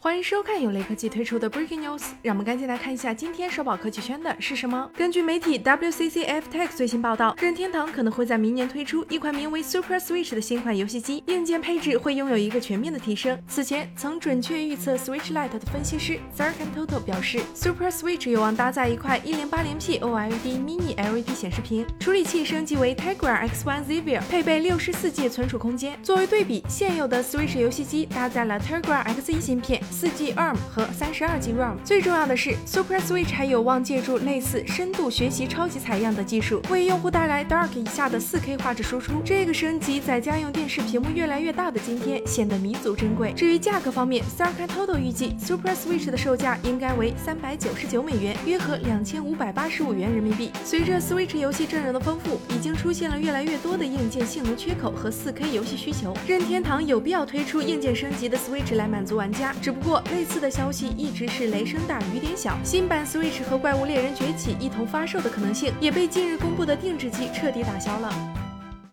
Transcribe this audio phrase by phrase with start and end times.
[0.00, 4.88] 欢迎收看由雷科技推出的 Breaking News，让我们赶紧来看一下今天首保科技圈的是什么。
[4.96, 13.36] 根据媒体 WCCF Tech 最新报道，任天堂可能会在明年推出一款名为 Super Switch 的新款游戏机，硬件配置会拥有一个全面的提升。
[13.48, 20.60] 此前曾准确预测 Switch Lite 的分析师 z a r k a n Toto 表示，Super Switch 有望搭载一块 1080p OLED
[20.60, 25.98] Mini LED 显示屏，处理器升级为 Tegra X1 Xavier，配备 64G 存储空间。
[26.04, 29.82] 作为对比，现有的 Switch 游戏机搭载了 Tegra X1 芯片。
[30.00, 39.20] 四 G ARM 和三十二 G RAM，最重要的是，Super Switch 还有望借助类似深度学习超级采样的技术，为用户带来 Dark 以下的四 K 画质输出。
[39.24, 43.32] 这个升级在家用电视屏幕越来越大的今天显得弥足珍贵。
[43.32, 50.52] 至于价格方面 s a r k a Total 预计 Super Switch 的售价应该为三百九十九美元，约合两千五百八十五元人民币。
[50.64, 56.16] 随着 Switch 游戏阵容的丰富，已经出现了越来越多的硬件性能缺口和四 K 游戏需求。
[56.28, 60.02] 任天堂有必要推出硬件升级的 Switch 来满足玩家，只不不过。
[60.10, 68.37] 类似的消息一直是雷声大雨点小，新版 Switch 和怪物猎人崛起一同发售的可能性也被近日公布的定制机彻底打消了。